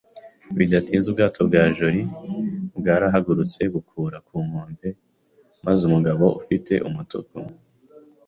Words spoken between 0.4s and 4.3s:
Bidatinze, ubwato bwa jolly bwarahagurutse bukurura